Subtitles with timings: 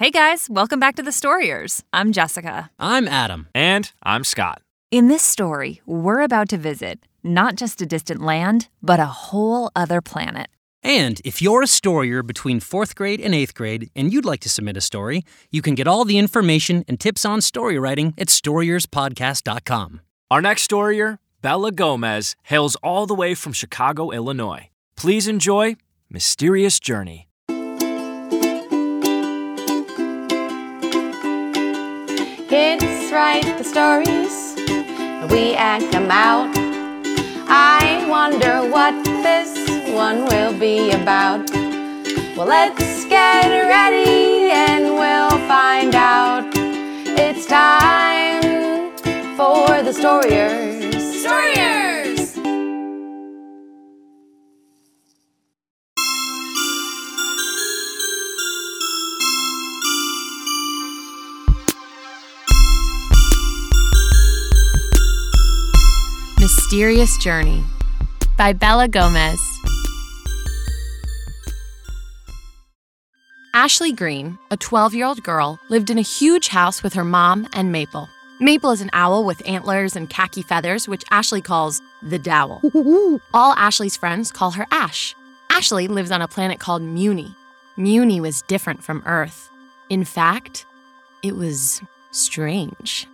[0.00, 1.82] Hey guys, welcome back to the Storiers.
[1.92, 2.70] I'm Jessica.
[2.78, 3.48] I'm Adam.
[3.54, 4.62] And I'm Scott.
[4.90, 9.70] In this story, we're about to visit not just a distant land, but a whole
[9.76, 10.48] other planet.
[10.82, 14.48] And if you're a storier between fourth grade and eighth grade and you'd like to
[14.48, 18.28] submit a story, you can get all the information and tips on story writing at
[18.28, 20.00] storierspodcast.com.
[20.30, 24.70] Our next storier, Bella Gomez, hails all the way from Chicago, Illinois.
[24.96, 25.76] Please enjoy
[26.08, 27.29] Mysterious Journey.
[32.50, 34.56] Kids write the stories,
[35.30, 36.50] we act them out.
[37.46, 39.54] I wonder what this
[39.94, 41.48] one will be about.
[42.36, 46.50] Well, let's get ready and we'll find out.
[46.56, 48.96] It's time
[49.36, 51.22] for the Storiers.
[51.22, 51.79] Storiers!
[66.70, 67.64] Mysterious Journey
[68.38, 69.40] by Bella Gomez.
[73.52, 77.48] Ashley Green, a 12 year old girl, lived in a huge house with her mom
[77.54, 78.08] and Maple.
[78.38, 82.60] Maple is an owl with antlers and khaki feathers, which Ashley calls the dowel.
[83.34, 85.16] All Ashley's friends call her Ash.
[85.50, 87.34] Ashley lives on a planet called Muni.
[87.76, 89.50] Muni was different from Earth.
[89.88, 90.66] In fact,
[91.24, 91.82] it was
[92.12, 93.08] strange.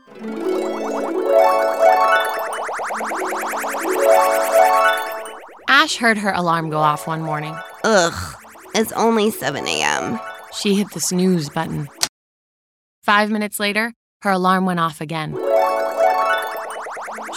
[5.87, 7.56] Ash heard her alarm go off one morning.
[7.84, 8.34] Ugh,
[8.75, 10.19] it's only 7 a.m.
[10.53, 11.89] She hit the snooze button.
[13.05, 15.39] Five minutes later, her alarm went off again.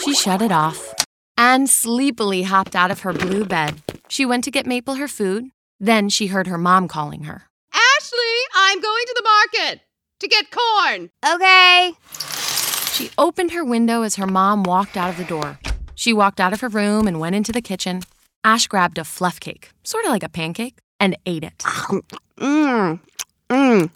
[0.02, 0.94] She shut it off
[1.38, 3.82] and sleepily hopped out of her blue bed.
[4.08, 5.50] She went to get Maple her food.
[5.78, 7.44] Then she heard her mom calling her.
[7.72, 9.30] Ashley, I'm going to the
[9.62, 9.82] market
[10.18, 11.10] to get corn.
[11.24, 11.92] Okay.
[12.90, 15.60] She opened her window as her mom walked out of the door.
[15.94, 18.02] She walked out of her room and went into the kitchen.
[18.42, 21.58] Ash grabbed a fluff cake, sort of like a pancake, and ate it.
[21.58, 22.98] Mmm.
[23.50, 23.90] Mmm.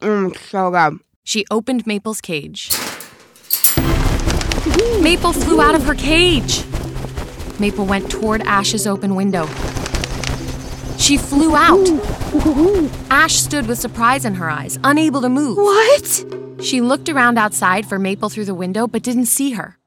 [0.00, 0.98] Mmm, so good.
[1.22, 2.70] She opened Maple's cage.
[5.00, 6.64] Maple flew out of her cage.
[7.60, 9.46] Maple went toward Ash's open window.
[10.98, 11.88] She flew out.
[13.10, 15.56] Ash stood with surprise in her eyes, unable to move.
[15.56, 16.64] What?
[16.64, 19.78] She looked around outside for Maple through the window, but didn't see her.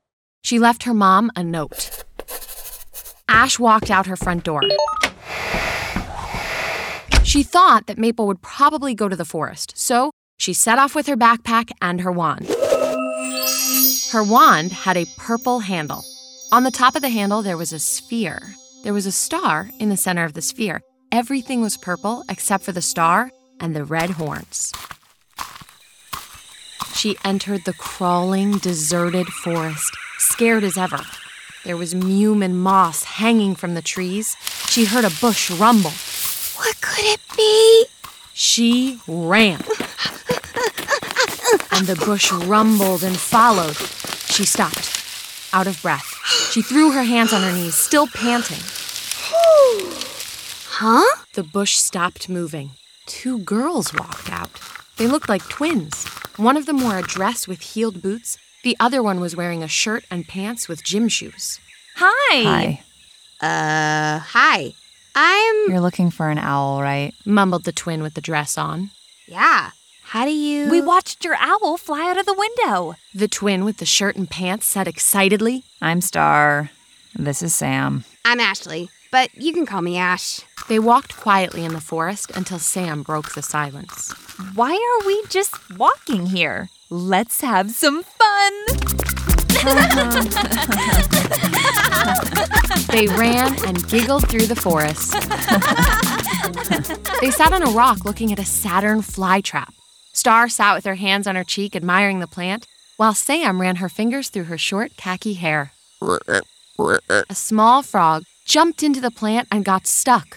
[0.44, 1.97] She left her mom a note.
[3.30, 4.62] Ash walked out her front door.
[7.24, 11.08] She thought that Maple would probably go to the forest, so she set off with
[11.08, 12.48] her backpack and her wand.
[14.12, 16.06] Her wand had a purple handle.
[16.52, 18.56] On the top of the handle, there was a sphere.
[18.84, 20.82] There was a star in the center of the sphere.
[21.12, 24.72] Everything was purple except for the star and the red horns.
[26.94, 31.00] She entered the crawling, deserted forest, scared as ever.
[31.66, 34.36] There was mume and moss hanging from the trees.
[34.70, 35.92] She heard a bush rumble.
[36.58, 37.86] What could it be?
[38.34, 39.60] She ran.
[41.72, 43.76] and the bush rumbled and followed.
[44.32, 45.04] She stopped,
[45.54, 46.06] out of breath.
[46.52, 48.64] She threw her hands on her knees, still panting.
[50.80, 51.24] Huh?
[51.34, 52.72] The bush stopped moving.
[53.08, 54.52] Two girls walked out.
[54.98, 56.06] They looked like twins.
[56.38, 58.38] One of them wore a dress with heeled boots.
[58.68, 61.62] The other one was wearing a shirt and pants with gym shoes.
[61.96, 62.44] Hi.
[62.44, 62.84] Hi,
[63.40, 64.74] Uh, hi.
[65.16, 65.72] I'm.
[65.72, 67.14] You're looking for an owl, right?
[67.26, 68.92] mumbled the twin with the dress on.
[69.26, 69.72] Yeah.
[70.04, 70.70] How do you.
[70.70, 72.96] We watched your owl fly out of the window.
[73.16, 75.64] The twin with the shirt and pants said excitedly.
[75.82, 76.70] I'm Star.
[77.16, 78.04] This is Sam.
[78.26, 80.42] I'm Ashley, but you can call me Ash.
[80.68, 84.12] They walked quietly in the forest until Sam broke the silence.
[84.56, 86.68] Why are we just walking here?
[86.90, 88.54] Let's have some fun.
[92.90, 95.12] They ran and giggled through the forest.
[97.22, 99.74] they sat on a rock looking at a Saturn flytrap.
[100.14, 102.66] Star sat with her hands on her cheek, admiring the plant,
[102.96, 105.74] while Sam ran her fingers through her short khaki hair.
[107.30, 110.36] A small frog jumped into the plant and got stuck.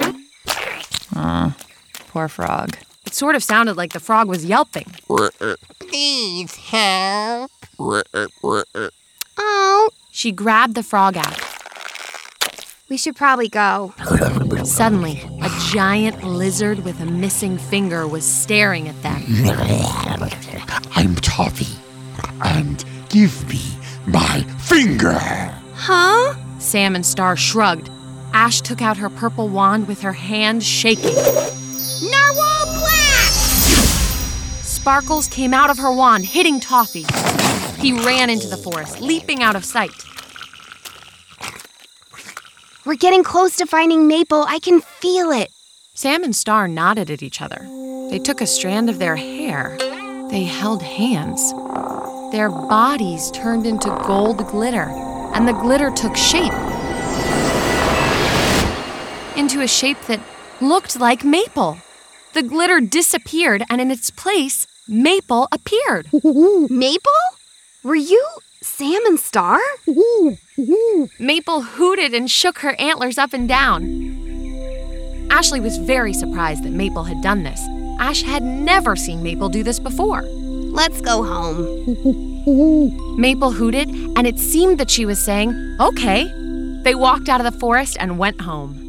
[2.08, 2.76] Poor frog.
[3.10, 4.86] It sort of sounded like the frog was yelping.
[5.80, 7.50] Please help.
[9.36, 11.36] Oh, She grabbed the frog out.
[12.88, 13.92] we should probably go.
[14.62, 19.24] Suddenly, a giant lizard with a missing finger was staring at them.
[20.94, 21.76] I'm Toffee,
[22.44, 23.60] and give me
[24.06, 25.18] my finger.
[25.74, 26.36] Huh?
[26.60, 27.90] Sam and Star shrugged.
[28.32, 31.16] Ash took out her purple wand with her hand shaking.
[34.80, 37.04] Sparkles came out of her wand, hitting Toffee.
[37.82, 39.90] He ran into the forest, leaping out of sight.
[42.86, 44.42] We're getting close to finding Maple.
[44.48, 45.50] I can feel it.
[45.92, 47.58] Sam and Star nodded at each other.
[48.08, 49.76] They took a strand of their hair.
[50.30, 51.52] They held hands.
[52.32, 54.88] Their bodies turned into gold glitter,
[55.34, 56.54] and the glitter took shape
[59.36, 60.20] into a shape that
[60.62, 61.76] looked like maple.
[62.32, 66.08] The glitter disappeared, and in its place, Maple appeared.
[66.12, 67.12] Maple?
[67.82, 68.24] Were you
[68.62, 69.58] Sam and Star?
[71.18, 75.28] Maple hooted and shook her antlers up and down.
[75.30, 77.60] Ashley was very surprised that Maple had done this.
[77.98, 80.22] Ash had never seen Maple do this before.
[80.22, 83.20] Let's go home.
[83.20, 86.24] Maple hooted, and it seemed that she was saying, Okay.
[86.82, 88.79] They walked out of the forest and went home.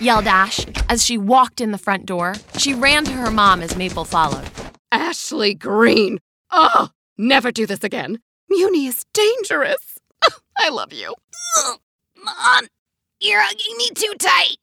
[0.00, 2.34] Yelled Ash as she walked in the front door.
[2.56, 4.48] She ran to her mom as Maple followed.
[4.92, 6.18] Ashley Green.
[6.50, 8.20] Oh, never do this again.
[8.48, 9.98] Muni is dangerous.
[10.58, 11.14] I love you.
[12.24, 12.66] Mom,
[13.20, 14.56] you're hugging me too tight.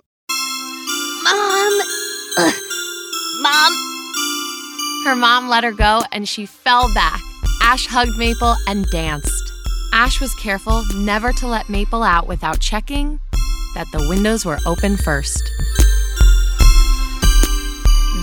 [1.24, 1.82] Mom.
[2.38, 2.54] Ugh.
[3.42, 5.04] Mom.
[5.06, 7.22] Her mom let her go and she fell back.
[7.62, 9.54] Ash hugged Maple and danced.
[9.94, 13.20] Ash was careful never to let Maple out without checking
[13.76, 15.44] that the windows were open first.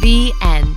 [0.02, 0.76] The end.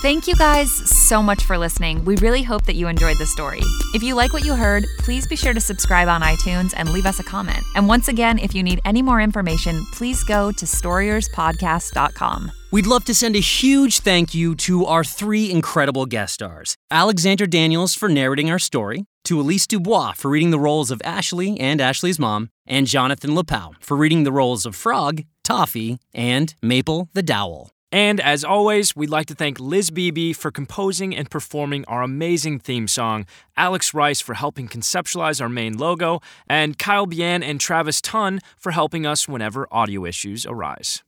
[0.00, 2.04] Thank you guys so much for listening.
[2.04, 3.60] We really hope that you enjoyed the story.
[3.94, 7.04] If you like what you heard, please be sure to subscribe on iTunes and leave
[7.04, 7.64] us a comment.
[7.74, 12.52] And once again, if you need any more information, please go to storierspodcast.com.
[12.70, 17.46] We'd love to send a huge thank you to our three incredible guest stars Alexander
[17.46, 21.80] Daniels for narrating our story, to Elise Dubois for reading the roles of Ashley and
[21.80, 27.22] Ashley's mom, and Jonathan Lapau for reading the roles of Frog, Toffee, and Maple the
[27.22, 27.70] Dowel.
[27.90, 32.58] And as always, we'd like to thank Liz Beebe for composing and performing our amazing
[32.58, 33.24] theme song,
[33.56, 38.72] Alex Rice for helping conceptualize our main logo, and Kyle Bian and Travis Tunn for
[38.72, 41.02] helping us whenever audio issues arise.